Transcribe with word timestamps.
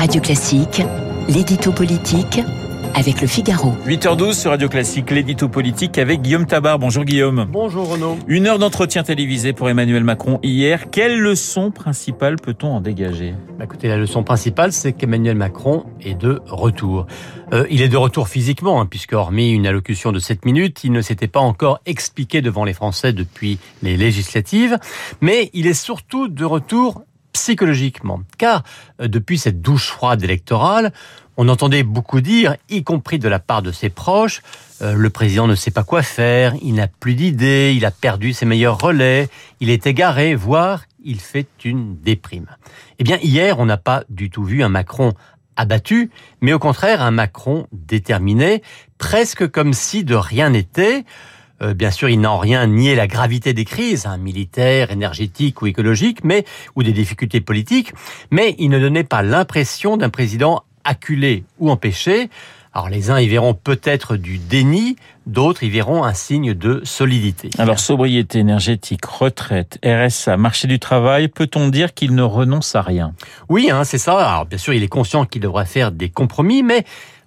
Radio 0.00 0.22
Classique, 0.22 0.80
l'édito 1.28 1.72
politique 1.72 2.40
avec 2.94 3.20
le 3.20 3.26
Figaro. 3.26 3.74
8h12 3.86 4.32
sur 4.32 4.50
Radio 4.50 4.66
Classique, 4.66 5.10
l'édito 5.10 5.50
politique 5.50 5.98
avec 5.98 6.22
Guillaume 6.22 6.46
Tabar. 6.46 6.78
Bonjour 6.78 7.04
Guillaume. 7.04 7.46
Bonjour 7.52 7.86
Renaud. 7.86 8.16
Une 8.26 8.46
heure 8.46 8.58
d'entretien 8.58 9.02
télévisé 9.02 9.52
pour 9.52 9.68
Emmanuel 9.68 10.02
Macron 10.02 10.40
hier. 10.42 10.88
Quelle 10.90 11.20
leçon 11.20 11.70
principale 11.70 12.36
peut-on 12.36 12.68
en 12.68 12.80
dégager? 12.80 13.34
Bah 13.58 13.66
Écoutez, 13.66 13.88
la 13.88 13.98
leçon 13.98 14.22
principale, 14.22 14.72
c'est 14.72 14.94
qu'Emmanuel 14.94 15.36
Macron 15.36 15.84
est 16.00 16.14
de 16.14 16.40
retour. 16.46 17.06
Euh, 17.52 17.66
il 17.68 17.82
est 17.82 17.88
de 17.88 17.98
retour 17.98 18.28
physiquement, 18.28 18.80
hein, 18.80 18.86
puisque 18.86 19.12
hormis 19.12 19.52
une 19.52 19.66
allocution 19.66 20.12
de 20.12 20.18
7 20.18 20.46
minutes, 20.46 20.82
il 20.82 20.92
ne 20.92 21.02
s'était 21.02 21.28
pas 21.28 21.40
encore 21.40 21.78
expliqué 21.84 22.40
devant 22.40 22.64
les 22.64 22.72
Français 22.72 23.12
depuis 23.12 23.58
les 23.82 23.98
législatives, 23.98 24.78
mais 25.20 25.50
il 25.52 25.66
est 25.66 25.74
surtout 25.74 26.28
de 26.28 26.44
retour 26.46 27.02
psychologiquement. 27.32 28.22
Car 28.38 28.62
euh, 29.00 29.08
depuis 29.08 29.38
cette 29.38 29.60
douche 29.60 29.88
froide 29.88 30.22
électorale, 30.22 30.92
on 31.36 31.48
entendait 31.48 31.84
beaucoup 31.84 32.20
dire, 32.20 32.56
y 32.68 32.84
compris 32.84 33.18
de 33.18 33.28
la 33.28 33.38
part 33.38 33.62
de 33.62 33.72
ses 33.72 33.88
proches, 33.88 34.42
euh, 34.82 34.94
le 34.94 35.10
président 35.10 35.46
ne 35.46 35.54
sait 35.54 35.70
pas 35.70 35.84
quoi 35.84 36.02
faire, 36.02 36.54
il 36.62 36.74
n'a 36.74 36.86
plus 36.86 37.14
d'idées, 37.14 37.72
il 37.74 37.84
a 37.86 37.90
perdu 37.90 38.32
ses 38.32 38.44
meilleurs 38.46 38.78
relais, 38.78 39.28
il 39.60 39.70
est 39.70 39.86
égaré, 39.86 40.34
voire 40.34 40.84
il 41.02 41.20
fait 41.20 41.48
une 41.64 41.96
déprime. 41.96 42.46
Eh 42.98 43.04
bien, 43.04 43.18
hier, 43.22 43.58
on 43.58 43.66
n'a 43.66 43.78
pas 43.78 44.04
du 44.10 44.28
tout 44.28 44.44
vu 44.44 44.62
un 44.62 44.68
Macron 44.68 45.14
abattu, 45.56 46.10
mais 46.40 46.52
au 46.52 46.58
contraire 46.58 47.02
un 47.02 47.10
Macron 47.10 47.66
déterminé, 47.72 48.62
presque 48.98 49.48
comme 49.50 49.72
si 49.72 50.04
de 50.04 50.14
rien 50.14 50.50
n'était. 50.50 51.04
Euh, 51.62 51.74
bien 51.74 51.90
sûr, 51.90 52.08
il 52.08 52.20
n'a 52.20 52.30
en 52.30 52.38
rien 52.38 52.66
nié 52.66 52.94
la 52.94 53.06
gravité 53.06 53.52
des 53.52 53.64
crises, 53.64 54.06
hein, 54.06 54.16
militaires, 54.16 54.90
énergétiques 54.90 55.60
ou 55.62 55.66
écologiques, 55.66 56.24
mais 56.24 56.44
ou 56.76 56.82
des 56.82 56.92
difficultés 56.92 57.40
politiques, 57.40 57.92
mais 58.30 58.54
il 58.58 58.70
ne 58.70 58.78
donnait 58.78 59.04
pas 59.04 59.22
l'impression 59.22 59.96
d'un 59.96 60.10
président 60.10 60.62
acculé 60.84 61.44
ou 61.58 61.70
empêché. 61.70 62.30
Alors 62.72 62.88
les 62.88 63.10
uns 63.10 63.18
y 63.18 63.26
verront 63.26 63.52
peut-être 63.52 64.16
du 64.16 64.38
déni, 64.38 64.94
d'autres 65.26 65.64
y 65.64 65.70
verront 65.70 66.04
un 66.04 66.14
signe 66.14 66.54
de 66.54 66.80
solidité. 66.84 67.50
Alors 67.58 67.80
sobriété 67.80 68.38
énergétique, 68.38 69.04
retraite, 69.04 69.78
RSA, 69.84 70.36
marché 70.36 70.68
du 70.68 70.78
travail, 70.78 71.26
peut-on 71.26 71.68
dire 71.68 71.94
qu'il 71.94 72.14
ne 72.14 72.22
renonce 72.22 72.76
à 72.76 72.82
rien? 72.82 73.12
Oui, 73.48 73.70
hein, 73.72 73.82
c'est 73.82 73.98
ça. 73.98 74.16
Alors 74.18 74.46
bien 74.46 74.58
sûr, 74.58 74.72
il 74.72 74.84
est 74.84 74.88
conscient 74.88 75.26
qu'il 75.26 75.42
devrait 75.42 75.66
faire 75.66 75.90
des 75.90 76.10
compromis, 76.10 76.62
mais 76.62 76.84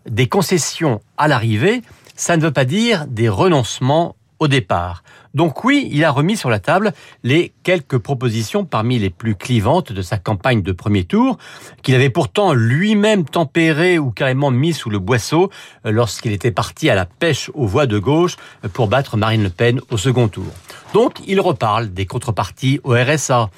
des 0.09 0.27
concessions 0.27 1.01
à 1.17 1.27
l'arrivée, 1.27 1.81
ça 2.15 2.37
ne 2.37 2.41
veut 2.41 2.51
pas 2.51 2.65
dire 2.65 3.05
des 3.07 3.27
renoncements 3.27 4.15
au 4.43 4.47
départ. 4.49 5.03
Donc 5.33 5.63
oui, 5.63 5.87
il 5.91 6.03
a 6.03 6.11
remis 6.11 6.35
sur 6.35 6.49
la 6.49 6.59
table 6.59 6.91
les 7.23 7.53
quelques 7.63 7.97
propositions 7.97 8.65
parmi 8.65 8.99
les 8.99 9.09
plus 9.09 9.35
clivantes 9.35 9.93
de 9.93 10.01
sa 10.01 10.17
campagne 10.17 10.61
de 10.61 10.73
premier 10.73 11.05
tour, 11.05 11.37
qu'il 11.81 11.95
avait 11.95 12.09
pourtant 12.09 12.53
lui-même 12.53 13.23
tempéré 13.23 13.97
ou 13.97 14.11
carrément 14.11 14.51
mis 14.51 14.73
sous 14.73 14.89
le 14.89 14.99
boisseau 14.99 15.49
euh, 15.85 15.91
lorsqu'il 15.91 16.33
était 16.33 16.51
parti 16.51 16.89
à 16.89 16.95
la 16.95 17.05
pêche 17.05 17.49
aux 17.53 17.65
voies 17.65 17.87
de 17.87 17.97
gauche 17.97 18.35
pour 18.73 18.87
battre 18.87 19.15
Marine 19.15 19.43
Le 19.43 19.49
Pen 19.49 19.79
au 19.89 19.97
second 19.97 20.27
tour. 20.27 20.51
Donc 20.93 21.21
il 21.25 21.39
reparle 21.39 21.93
des 21.93 22.05
contreparties 22.05 22.81
au 22.83 22.91
RSA, 22.91 23.49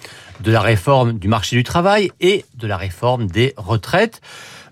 de 0.42 0.52
la 0.52 0.62
réforme 0.62 1.14
du 1.14 1.28
marché 1.28 1.56
du 1.56 1.64
travail 1.64 2.12
et 2.22 2.46
de 2.56 2.68
la 2.68 2.78
réforme 2.78 3.26
des 3.26 3.54
retraites. 3.58 4.22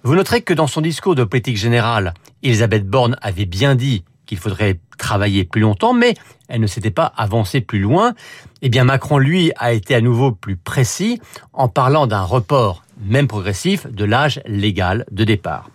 Vous 0.04 0.14
noterez 0.14 0.42
que 0.42 0.54
dans 0.54 0.68
son 0.68 0.82
discours 0.82 1.16
de 1.16 1.24
politique 1.24 1.58
générale, 1.58 2.14
Elisabeth 2.44 2.88
Borne 2.88 3.18
avait 3.22 3.46
bien 3.46 3.74
dit 3.74 4.04
qu'il 4.26 4.38
faudrait 4.38 4.80
travailler 5.14 5.44
plus 5.44 5.62
longtemps, 5.62 5.94
mais 5.94 6.16
elle 6.48 6.60
ne 6.60 6.66
s'était 6.66 6.90
pas 6.90 7.14
avancée 7.16 7.62
plus 7.62 7.78
loin. 7.78 8.16
Eh 8.64 8.70
bien, 8.70 8.84
Macron, 8.84 9.20
lui, 9.20 9.52
a 9.58 9.72
été 9.72 9.94
à 9.94 10.02
nouveau 10.02 10.32
plus 10.32 10.56
précis 10.56 11.22
en 11.54 11.68
parlant 11.68 12.08
d'un 12.08 12.24
report, 12.24 12.84
même 13.06 13.28
progressif, 13.28 13.86
de 13.86 14.06
l'âge 14.06 14.42
légal 14.48 15.06
de 15.12 15.24
départ. 15.24 15.70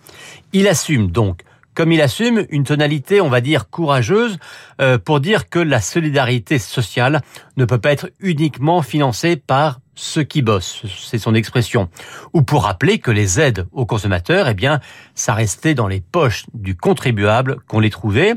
Il 0.51 0.67
assume 0.67 1.09
donc 1.09 1.43
comme 1.73 1.93
il 1.93 2.01
assume 2.01 2.45
une 2.49 2.65
tonalité, 2.65 3.21
on 3.21 3.29
va 3.29 3.39
dire, 3.39 3.69
courageuse 3.69 4.37
euh, 4.81 4.97
pour 4.97 5.21
dire 5.21 5.47
que 5.47 5.59
la 5.59 5.79
solidarité 5.79 6.59
sociale 6.59 7.21
ne 7.55 7.63
peut 7.63 7.77
pas 7.77 7.93
être 7.93 8.09
uniquement 8.19 8.81
financée 8.81 9.37
par 9.37 9.79
ceux 9.95 10.23
qui 10.23 10.41
bossent, 10.41 10.83
c'est 10.97 11.19
son 11.19 11.35
expression, 11.35 11.89
ou 12.33 12.41
pour 12.41 12.63
rappeler 12.63 12.99
que 12.99 13.11
les 13.11 13.39
aides 13.39 13.67
aux 13.71 13.85
consommateurs, 13.85 14.47
eh 14.47 14.53
bien, 14.53 14.79
ça 15.13 15.33
restait 15.33 15.73
dans 15.73 15.87
les 15.87 16.01
poches 16.01 16.45
du 16.53 16.75
contribuable 16.75 17.57
qu'on 17.67 17.79
les 17.79 17.89
trouvait, 17.89 18.33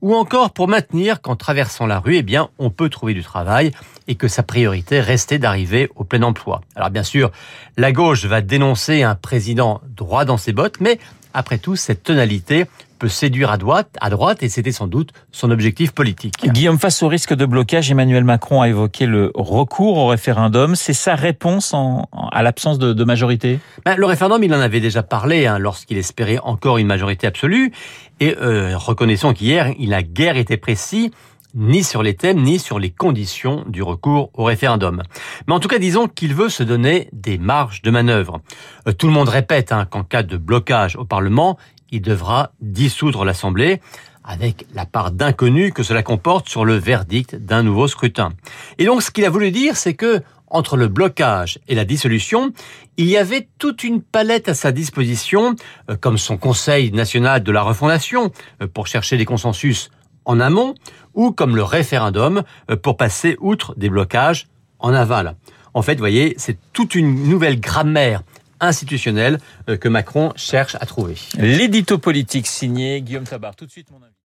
ou 0.00 0.14
encore 0.14 0.52
pour 0.52 0.68
maintenir 0.68 1.20
qu'en 1.20 1.36
traversant 1.36 1.86
la 1.86 1.98
rue, 1.98 2.16
eh 2.16 2.22
bien, 2.22 2.50
on 2.58 2.70
peut 2.70 2.88
trouver 2.88 3.14
du 3.14 3.22
travail 3.22 3.72
et 4.06 4.14
que 4.14 4.28
sa 4.28 4.42
priorité 4.42 5.00
restait 5.00 5.38
d'arriver 5.38 5.90
au 5.96 6.04
plein 6.04 6.22
emploi. 6.22 6.62
Alors 6.76 6.90
bien 6.90 7.02
sûr, 7.02 7.30
la 7.76 7.92
gauche 7.92 8.24
va 8.24 8.40
dénoncer 8.40 9.02
un 9.02 9.14
président 9.14 9.80
droit 9.96 10.24
dans 10.24 10.38
ses 10.38 10.52
bottes, 10.52 10.80
mais 10.80 10.98
après 11.34 11.58
tout, 11.58 11.76
cette 11.76 12.02
tonalité 12.02 12.66
peut 12.98 13.08
séduire 13.08 13.50
à 13.50 13.56
droite, 13.56 13.96
à 14.00 14.10
droite, 14.10 14.42
et 14.42 14.48
c'était 14.48 14.72
sans 14.72 14.86
doute 14.86 15.10
son 15.32 15.50
objectif 15.50 15.92
politique. 15.92 16.34
Guillaume, 16.44 16.78
face 16.78 17.02
au 17.02 17.08
risque 17.08 17.34
de 17.34 17.46
blocage, 17.46 17.90
Emmanuel 17.90 18.24
Macron 18.24 18.60
a 18.62 18.68
évoqué 18.68 19.06
le 19.06 19.32
recours 19.34 19.96
au 19.98 20.06
référendum. 20.08 20.74
C'est 20.74 20.92
sa 20.92 21.14
réponse 21.14 21.74
à 22.32 22.42
l'absence 22.42 22.78
de, 22.78 23.04
majorité? 23.04 23.60
Ben, 23.84 23.96
Le 23.96 24.06
référendum, 24.06 24.42
il 24.42 24.52
en 24.52 24.60
avait 24.60 24.80
déjà 24.80 25.02
parlé 25.02 25.46
hein, 25.46 25.58
lorsqu'il 25.58 25.96
espérait 25.96 26.38
encore 26.42 26.78
une 26.78 26.86
majorité 26.86 27.26
absolue. 27.26 27.72
Et 28.20 28.36
euh, 28.40 28.76
reconnaissons 28.76 29.32
qu'hier, 29.32 29.72
il 29.78 29.90
n'a 29.90 30.02
guère 30.02 30.36
été 30.36 30.56
précis 30.56 31.12
ni 31.54 31.82
sur 31.82 32.02
les 32.02 32.14
thèmes, 32.14 32.42
ni 32.42 32.58
sur 32.58 32.78
les 32.78 32.90
conditions 32.90 33.64
du 33.66 33.82
recours 33.82 34.30
au 34.34 34.44
référendum. 34.44 35.02
Mais 35.46 35.54
en 35.54 35.60
tout 35.60 35.68
cas, 35.68 35.78
disons 35.78 36.06
qu'il 36.06 36.34
veut 36.34 36.48
se 36.48 36.62
donner 36.62 37.08
des 37.12 37.38
marges 37.38 37.82
de 37.82 37.90
manœuvre. 37.90 38.40
Euh, 38.86 38.92
tout 38.92 39.06
le 39.06 39.12
monde 39.12 39.28
répète 39.28 39.72
hein, 39.72 39.86
qu'en 39.88 40.04
cas 40.04 40.22
de 40.22 40.36
blocage 40.36 40.96
au 40.96 41.04
Parlement, 41.04 41.58
il 41.90 42.02
devra 42.02 42.52
dissoudre 42.60 43.24
l'Assemblée 43.24 43.80
avec 44.24 44.66
la 44.74 44.84
part 44.84 45.10
d'inconnu 45.10 45.72
que 45.72 45.82
cela 45.82 46.02
comporte 46.02 46.48
sur 46.48 46.64
le 46.64 46.74
verdict 46.74 47.34
d'un 47.34 47.62
nouveau 47.62 47.88
scrutin. 47.88 48.30
Et 48.76 48.84
donc, 48.84 49.02
ce 49.02 49.10
qu'il 49.10 49.24
a 49.24 49.30
voulu 49.30 49.50
dire, 49.50 49.76
c'est 49.76 49.94
que 49.94 50.22
entre 50.50 50.76
le 50.76 50.88
blocage 50.88 51.58
et 51.68 51.74
la 51.74 51.84
dissolution, 51.84 52.52
il 52.96 53.06
y 53.06 53.16
avait 53.16 53.48
toute 53.58 53.84
une 53.84 54.02
palette 54.02 54.48
à 54.48 54.54
sa 54.54 54.72
disposition, 54.72 55.54
euh, 55.90 55.96
comme 55.96 56.18
son 56.18 56.36
Conseil 56.36 56.90
national 56.92 57.42
de 57.42 57.52
la 57.52 57.62
refondation, 57.62 58.32
euh, 58.62 58.66
pour 58.66 58.86
chercher 58.86 59.16
des 59.16 59.24
consensus 59.24 59.90
en 60.24 60.40
amont, 60.40 60.74
ou 61.14 61.32
comme 61.32 61.56
le 61.56 61.62
référendum 61.62 62.42
euh, 62.70 62.76
pour 62.76 62.96
passer 62.96 63.36
outre 63.40 63.74
des 63.76 63.90
blocages 63.90 64.48
en 64.78 64.92
aval. 64.92 65.36
En 65.74 65.82
fait, 65.82 65.94
vous 65.94 66.00
voyez, 66.00 66.34
c'est 66.38 66.58
toute 66.72 66.94
une 66.94 67.28
nouvelle 67.28 67.60
grammaire 67.60 68.22
institutionnelle 68.60 69.38
euh, 69.68 69.76
que 69.76 69.88
Macron 69.88 70.32
cherche 70.36 70.76
à 70.76 70.86
trouver. 70.86 71.16
L'édito 71.36 71.98
politique 71.98 72.46
signé 72.46 73.00
Guillaume 73.02 73.24
Tabar. 73.24 73.54
Tout 73.56 73.66
de 73.66 73.70
suite, 73.70 73.90
mon 73.90 73.98
avis. 73.98 74.14